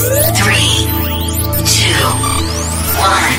Three, 0.00 0.88
two, 1.68 1.92
one. 2.96 3.36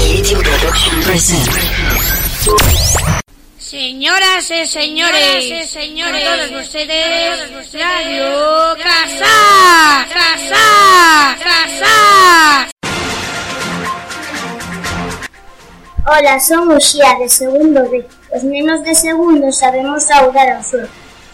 Eating 0.00 0.40
Production 0.40 1.02
presents. 1.02 1.52
Señoras 3.58 4.50
y 4.50 4.66
señores, 4.66 5.70
señores, 5.70 6.24
todos 6.24 6.62
ustedes, 6.64 7.72
Radio 7.74 8.76
Casa, 8.82 10.06
Casa, 10.10 11.36
Casa. 11.44 12.70
Ola, 16.06 16.40
son 16.40 16.72
o 16.72 16.80
Xía 16.80 17.18
de 17.20 17.28
segundo 17.28 17.90
B. 17.90 18.08
Os 18.32 18.42
nenos 18.42 18.82
de 18.84 18.94
segundo 18.94 19.52
sabemos 19.52 20.02
saudar 20.04 20.48
ao 20.48 20.62
sol. 20.64 20.88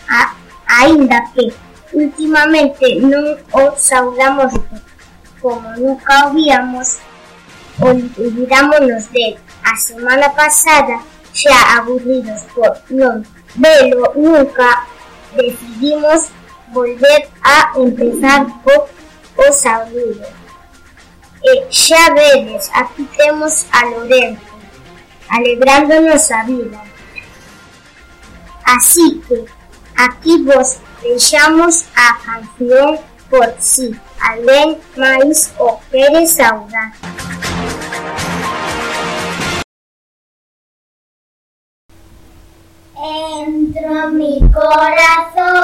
A, 0.09 0.35
aínda 0.67 1.23
que 1.37 1.70
últimamente 1.93 3.01
non 3.03 3.39
o 3.53 3.63
saudamos 3.77 4.53
como 5.41 5.69
nunca 5.77 6.29
o 6.29 6.35
víamos, 6.37 6.99
olvidámonos 7.81 9.11
de 9.11 9.39
a 9.65 9.77
semana 9.77 10.29
pasada 10.37 11.01
xa 11.33 11.81
aburridos 11.81 12.43
por 12.55 12.77
non 12.91 13.25
velo 13.57 14.13
nunca 14.17 14.87
decidimos 15.35 16.29
volver 16.69 17.29
a 17.43 17.73
empezar 17.77 18.47
co 18.63 18.89
o 19.37 19.53
saludo. 19.53 20.27
E 21.43 21.53
xa 21.73 22.13
vedes, 22.13 22.71
aquí 22.75 23.09
temos 23.17 23.65
a 23.73 23.85
Lorenzo, 23.87 24.53
alegrándonos 25.29 26.31
a 26.31 26.45
vida. 26.45 26.81
Así 28.65 29.23
que 29.27 29.47
aquí 30.05 30.43
vos 30.43 30.79
deixamos 31.03 31.85
a 31.95 32.17
canción 32.25 32.99
por 33.29 33.55
si 33.59 33.95
alguén 34.21 34.79
máis 34.97 35.53
o 35.59 35.79
quere 35.91 36.27
saudar. 36.27 36.93
Entro 42.97 44.09
mi 44.13 44.41
corazón, 44.53 45.60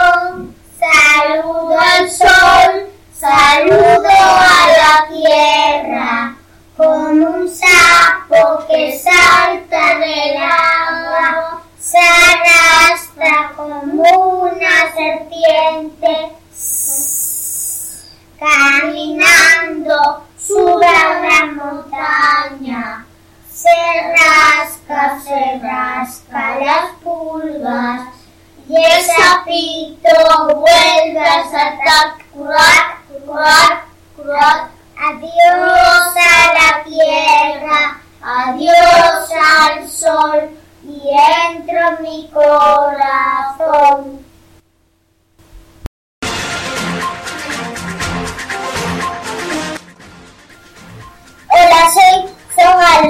caminando 18.81 20.25
sube 20.39 20.87
a 20.87 21.19
una 21.19 21.47
montaña. 21.53 23.07
Se 23.51 23.69
rasca, 24.13 25.19
se 25.21 25.59
rasca 25.61 26.59
las 26.61 26.91
pulgas 27.03 28.03
y 28.69 28.77
el 28.77 29.05
sapito 29.05 30.57
vuelve 30.57 31.21
a 31.21 31.43
saltar. 31.45 32.96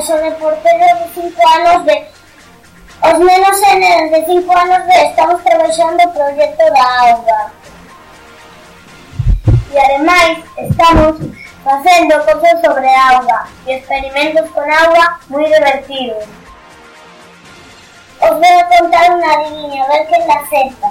Son 0.06 0.20
reportero 0.20 0.86
de 0.98 1.20
5 1.20 1.42
anos 1.58 1.84
de 1.84 2.06
Os 3.02 3.18
nenos 3.18 3.60
e 3.60 3.74
nenas 3.74 4.10
de 4.12 4.24
5 4.24 4.56
anos 4.56 4.86
de 4.86 5.04
estamos 5.04 5.42
traballando 5.42 6.04
o 6.04 6.12
proxecto 6.12 6.64
da 6.72 7.10
auga. 7.10 7.52
E 9.72 9.78
ademais 9.78 10.38
estamos 10.58 11.16
facendo 11.64 12.24
cosas 12.24 12.60
sobre 12.64 12.88
auga 12.94 13.48
e 13.66 13.72
experimentos 13.72 14.48
con 14.52 14.70
auga 14.70 15.18
moi 15.28 15.44
divertidos. 15.44 16.24
Os 18.22 18.30
vou 18.30 18.58
contar 18.70 19.10
unha 19.10 19.32
adivinha, 19.34 19.82
a 19.82 19.88
ver 19.88 20.06
que 20.06 20.18
la 20.22 20.34
acepta. 20.34 20.90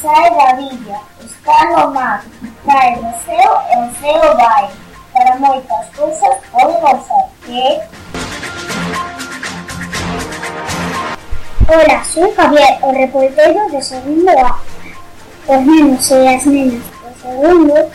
Sae 0.00 0.30
da 0.32 0.52
villa, 0.56 0.98
está 1.20 1.58
no 1.72 1.92
mar, 1.92 2.24
cae 2.64 2.96
do 2.96 3.12
ceo 3.20 3.54
e 3.68 3.76
o. 4.00 4.70
Para 5.12 5.36
moitas 5.36 5.86
cousas 5.94 6.36
pode 6.50 6.72
gozar. 6.80 7.28
Que 7.44 7.80
Hola, 11.68 12.04
soy 12.04 12.32
Javier, 12.32 12.78
o 12.80 12.92
reportero 12.92 13.68
de 13.68 13.82
segundo 13.82 14.30
A. 14.30 14.60
Os 15.48 15.66
nenos 15.66 16.10
e 16.12 16.28
as 16.28 16.44
nenas 16.44 16.80
de 16.80 17.20
segundo 17.20 17.90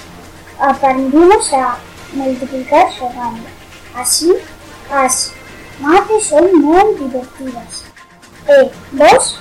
aprendimos 0.60 1.54
a 1.54 1.78
multiplicar 2.12 2.92
xogando. 2.92 3.48
Así, 3.96 4.38
as 4.92 5.32
mates 5.80 6.26
son 6.26 6.52
moi 6.60 6.96
divertidas. 6.96 7.86
E 8.50 8.72
vos 8.92 9.40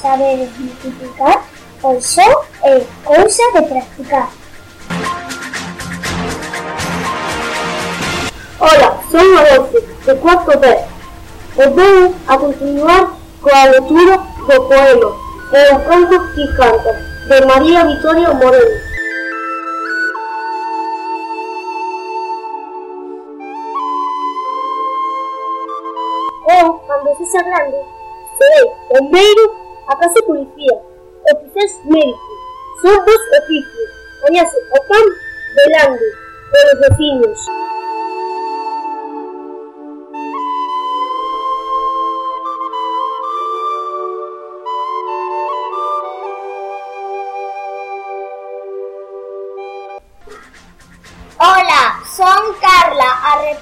sabedes 0.00 0.56
multiplicar, 0.58 1.42
pois 1.80 2.06
só 2.06 2.44
é 2.62 2.86
cousa 3.02 3.42
de 3.52 3.62
practicar. 3.62 4.28
Hola, 8.60 9.00
son 9.10 9.38
Adolfo, 9.38 9.80
de 10.06 10.14
cuarto 10.20 10.56
B. 10.60 10.68
E 11.58 11.66
vou 11.66 12.14
a 12.28 12.38
continuar 12.38 13.21
coa 13.42 13.64
lectura 13.64 14.16
do 14.18 14.68
poema 14.68 15.22
E 15.52 15.74
o 15.74 15.80
canto 15.84 16.32
que 16.32 16.46
canta, 16.56 16.92
de 17.28 17.44
María 17.44 17.84
Vitoria 17.84 18.32
Moreno. 18.32 18.80
Eu, 26.48 26.72
cando 26.86 27.16
sexa 27.18 27.42
grande, 27.42 27.76
serei 28.38 28.72
bombeiro, 28.88 29.54
a 29.88 29.96
casa 29.96 30.20
e 30.20 31.34
quizás 31.36 31.84
médico. 31.84 32.32
Son 32.80 33.04
dos 33.04 33.22
oficios, 33.42 33.90
coñece 34.22 34.56
o 34.56 34.88
pan 34.88 35.04
velando 35.54 36.04
pelos 36.50 36.80
vecinos. 36.88 37.38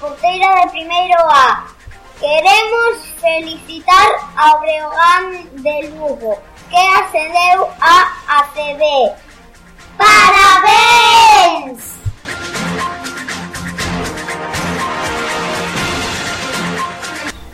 Reportera 0.01 0.61
de 0.61 0.69
Primeiro 0.71 1.19
A. 1.29 1.67
Queremos 2.19 3.05
felicitar 3.21 4.09
ao 4.35 4.59
Breogán 4.59 5.45
de 5.53 5.89
Lugo, 5.89 6.39
que 6.71 6.75
accedeu 6.75 7.69
a 7.79 8.11
ACB. 8.39 8.81
Parabéns! 9.97 11.81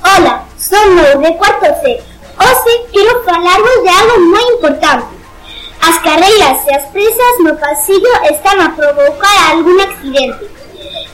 Hola, 0.03 0.45
eu 0.71 1.21
de 1.21 1.33
cuarto 1.33 1.65
C. 1.81 2.01
Hoxe 2.39 2.87
quero 2.93 3.23
falarvos 3.25 3.83
de 3.83 3.89
algo 3.89 4.19
moi 4.29 4.43
importante. 4.53 5.17
As 5.81 5.97
carreiras 5.99 6.65
e 6.65 6.75
as 6.75 6.85
presas 6.91 7.39
no 7.43 7.57
pasillo 7.57 8.23
están 8.31 8.61
a 8.61 8.69
provocar 8.69 9.51
algún 9.51 9.81
accidente. 9.81 10.46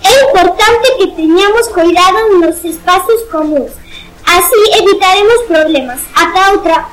É 0.04 0.26
importante 0.26 0.98
que 0.98 1.08
teñamos 1.16 1.68
cuidado 1.70 2.38
nos 2.40 2.64
espazos 2.64 3.22
comuns. 3.32 3.72
Así 4.26 4.60
evitaremos 4.80 5.40
problemas. 5.48 6.00
Ata 6.16 6.52
outra. 6.52 6.88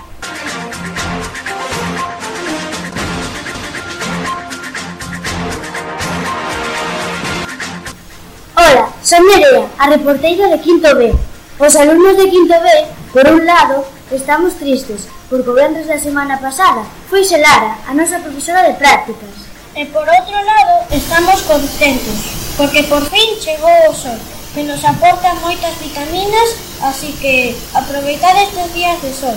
Hola, 8.56 8.88
son 9.02 9.26
Nerea, 9.26 9.66
a 9.78 9.88
reporteira 9.88 10.48
de 10.48 10.60
Quinto 10.60 10.94
B. 10.94 11.12
Os 11.58 11.76
alumnos 11.76 12.16
de 12.16 12.30
Quinto 12.30 12.54
B, 12.54 12.68
por 13.12 13.26
un 13.26 13.44
lado, 13.44 13.84
estamos 14.12 14.54
tristes, 14.54 15.08
porque 15.28 15.50
o 15.50 15.54
venres 15.54 15.86
da 15.86 15.98
semana 15.98 16.40
pasada 16.40 16.84
foi 17.08 17.26
Lara, 17.38 17.78
a 17.88 17.94
nosa 17.94 18.18
profesora 18.18 18.62
de 18.68 18.74
prácticas. 18.74 19.34
E 19.74 19.84
por 19.86 20.02
outro 20.08 20.38
lado, 20.44 20.86
estamos 20.90 21.40
contentos, 21.42 22.39
porque 22.60 22.82
por 22.82 23.00
fin 23.08 23.40
chegou 23.40 23.72
o 23.88 23.94
sol, 23.94 24.20
que 24.52 24.62
nos 24.64 24.84
aporta 24.84 25.32
moitas 25.40 25.72
vitaminas, 25.80 26.60
así 26.84 27.16
que 27.16 27.56
aproveitar 27.72 28.36
estes 28.36 28.68
días 28.76 29.00
de 29.00 29.08
sol, 29.16 29.32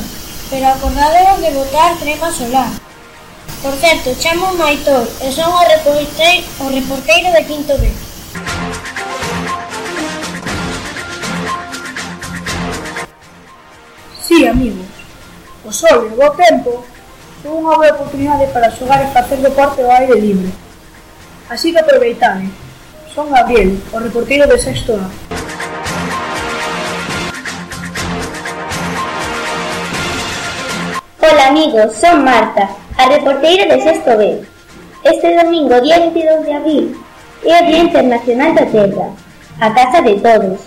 pero 0.52 0.68
acordadevos 0.68 1.40
de 1.40 1.56
botar 1.56 1.96
crema 2.04 2.28
solar. 2.30 2.68
Por 3.64 3.80
certo, 3.80 4.12
chamo 4.20 4.52
Maitor 4.60 5.08
e 5.24 5.32
son 5.32 5.48
o 5.56 5.64
reporteiro, 5.64 6.44
o 6.60 6.68
reporteiro 6.68 7.32
de 7.32 7.42
Quinto 7.48 7.80
B. 7.80 7.88
Sí, 14.20 14.44
amigos, 14.52 14.92
o 15.64 15.72
sol 15.72 16.12
e 16.12 16.12
o 16.12 16.20
bo 16.20 16.28
tempo 16.36 16.84
son 17.40 17.64
unha 17.64 17.80
boa 17.80 17.96
oportunidade 17.96 18.52
para 18.52 18.68
xogar 18.68 19.00
e 19.00 19.16
facer 19.16 19.40
deporte 19.40 19.80
ao 19.80 19.96
aire 19.96 20.20
libre. 20.20 20.52
Así 21.48 21.72
que 21.72 21.80
aproveitade. 21.80 22.63
Son 23.14 23.30
Gabriel, 23.30 23.78
o 23.94 24.00
reporteiro 24.00 24.48
de 24.48 24.58
Sexto 24.58 24.94
A. 24.98 25.06
Hola 31.22 31.48
amigos, 31.48 31.94
son 31.94 32.24
Marta, 32.24 32.70
a 32.98 33.06
reporteira 33.10 33.70
de 33.70 33.84
Sexto 33.84 34.18
B. 34.18 34.42
Este 35.04 35.44
domingo, 35.44 35.80
día 35.82 36.00
22 36.00 36.44
de 36.44 36.54
abril, 36.54 37.06
é 37.46 37.62
o 37.62 37.66
Día 37.68 37.84
Internacional 37.86 38.56
da 38.56 38.66
Terra, 38.66 39.14
a 39.62 39.70
casa 39.76 40.02
de 40.02 40.18
todos. 40.18 40.60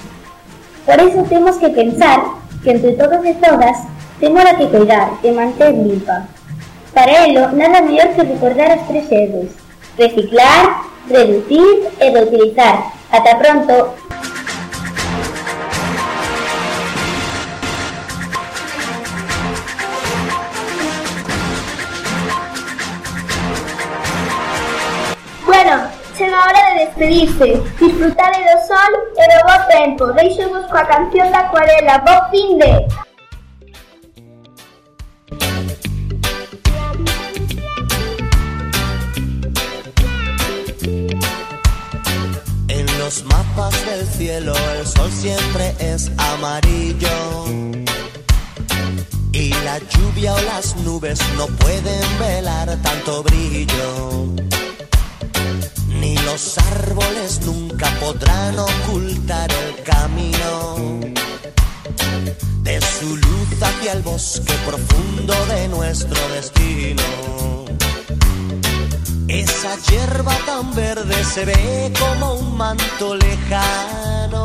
Por 0.87 1.03
iso 1.03 1.25
temos 1.29 1.57
que 1.57 1.71
pensar 1.71 2.23
que 2.63 2.71
entre 2.71 2.93
todos 2.93 3.27
e 3.27 3.35
todas 3.43 3.77
temos 4.21 4.45
a 4.47 4.55
que 4.55 4.71
cuidar 4.71 5.19
e 5.25 5.33
manter 5.33 5.75
limpa. 5.75 6.29
Para 6.95 7.27
elo, 7.27 7.51
nada 7.59 7.83
mellor 7.83 8.15
que 8.15 8.23
recordar 8.23 8.71
as 8.71 8.87
tres 8.87 9.11
R's. 9.11 9.51
Reciclar, 9.99 10.95
reducir 11.09 11.89
e 12.01 12.11
reutilizar. 12.11 12.93
Ata 13.11 13.37
pronto! 13.37 13.95
Bueno, 25.45 25.89
chega 26.17 26.37
a 26.37 26.49
hora 26.49 26.75
de 26.75 26.85
despedirse. 26.87 27.63
Disfrutade 27.79 28.39
do 28.45 28.67
sol 28.67 28.93
e 29.17 29.25
do 29.29 29.47
bo 29.47 29.67
tempo. 29.69 30.13
Deixo-vos 30.13 30.67
coa 30.67 30.85
canción 30.85 31.31
da 31.31 31.41
acuarela. 31.41 31.99
Bo 31.99 32.31
fin 32.31 32.59
de... 32.59 32.96
del 43.97 44.07
cielo 44.09 44.53
el 44.79 44.87
sol 44.87 45.11
siempre 45.11 45.75
es 45.79 46.11
amarillo. 46.17 47.45
Y 49.33 49.51
la 49.65 49.79
lluvia 49.79 50.35
o 50.35 50.41
las 50.43 50.77
nubes 50.77 51.19
no 51.37 51.47
pueden 51.47 52.19
velar 52.19 52.77
tanto 52.83 53.23
brillo. 53.23 54.27
Ni 56.01 56.17
los 56.19 56.59
árboles 56.59 57.41
nunca 57.47 57.89
podrán 58.01 58.59
ocultar 58.59 59.51
el 59.53 59.83
camino 59.83 61.01
de 62.63 62.81
su 62.81 63.17
luz 63.17 63.63
hacia 63.63 63.93
el 63.93 64.03
bosque 64.03 64.55
profundo 64.67 65.35
de 65.47 65.69
nuestro 65.69 66.19
destino. 66.35 67.47
Esa 69.67 69.91
hierba 69.91 70.33
tan 70.47 70.73
verde 70.77 71.25
se 71.25 71.45
ve 71.45 71.93
como 71.99 72.35
un 72.35 72.57
manto 72.57 73.17
lejano 73.17 74.45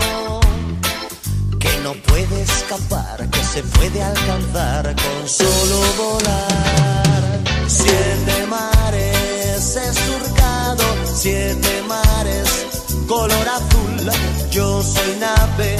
que 1.60 1.78
no 1.84 1.94
puede 1.94 2.42
escapar, 2.42 3.30
que 3.30 3.44
se 3.44 3.62
puede 3.62 4.02
alcanzar 4.02 4.96
con 4.96 5.30
solo 5.30 5.80
volar. 5.98 7.40
Siete 7.68 8.48
mares 8.48 9.76
he 9.76 9.94
surcado, 9.94 10.84
siete 11.14 11.84
mares 11.88 12.66
color 13.08 13.48
azul. 13.48 14.12
Yo 14.50 14.82
soy 14.82 15.16
nave, 15.20 15.78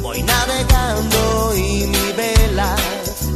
voy 0.00 0.22
navegando 0.22 1.52
y 1.56 1.86
mi 1.88 2.12
vela 2.16 2.74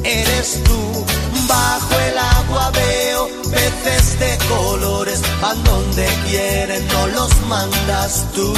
eres 0.03 0.63
tú. 0.65 1.05
Bajo 1.47 1.99
el 2.09 2.19
agua 2.19 2.71
veo 2.71 3.43
peces 3.53 4.19
de 4.19 4.39
colores, 4.49 5.12
van 5.43 5.65
donde 5.65 6.07
quieren, 6.29 6.87
no 6.87 7.07
los 7.09 7.41
mandas 7.49 8.27
tú. 8.33 8.55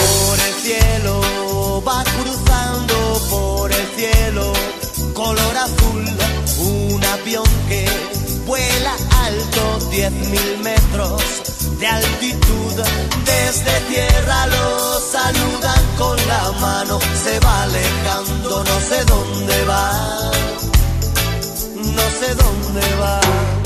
Por 0.00 0.38
el 0.48 0.54
cielo 0.64 1.82
va 1.86 2.02
cruzando 2.02 2.96
por 3.30 3.70
el 3.70 3.86
cielo, 3.96 4.52
color 5.12 5.56
azul, 5.56 6.04
un 6.58 7.04
avión 7.04 7.50
que 7.68 7.86
vuela 8.46 8.96
alto, 9.26 9.78
diez 9.90 10.12
mil 10.12 10.58
metros 10.58 11.22
de 11.78 11.86
altitud. 11.86 12.74
Desde 13.24 13.80
tierra 13.92 14.46
lo 14.48 15.00
saludan 15.00 15.84
con 15.96 16.16
la 16.26 16.50
mano, 16.60 16.98
se 17.22 17.38
va 17.38 17.62
alejando, 17.62 18.64
no 18.64 18.80
sé 18.88 19.04
dónde 19.04 19.64
va, 19.66 20.32
no 21.98 22.06
sé 22.20 22.34
dónde 22.34 22.96
va. 23.00 23.63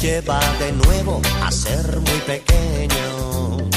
Lleva 0.00 0.40
de 0.58 0.72
nuevo 0.72 1.20
a 1.42 1.52
ser 1.52 2.00
muy 2.00 2.20
pequeño. 2.20 3.68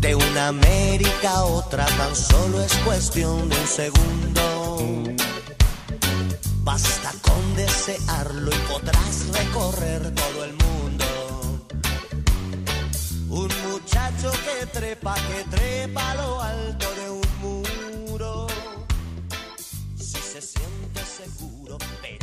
De 0.00 0.14
una 0.16 0.48
América 0.48 1.30
a 1.30 1.44
otra 1.44 1.86
tan 1.86 2.16
solo 2.16 2.60
es 2.60 2.72
cuestión 2.78 3.48
de 3.48 3.56
un 3.56 3.66
segundo. 3.66 5.14
Basta 6.64 7.12
con 7.22 7.54
desearlo 7.54 8.50
y 8.50 8.58
podrás 8.72 9.28
recorrer 9.32 10.14
todo 10.14 10.44
el 10.44 10.52
mundo. 10.54 11.04
Un 13.28 13.50
muchacho 13.70 14.32
que 14.32 14.66
trepa, 14.66 15.14
que 15.14 15.56
trepa 15.56 16.14
lo 16.16 16.42
alto 16.42 16.86
de 16.96 17.10
un 17.10 17.28
muro. 17.40 18.48
Si 19.96 20.18
se 20.18 20.40
siente 20.40 21.00
seguro, 21.04 21.78
verá. 22.02 22.21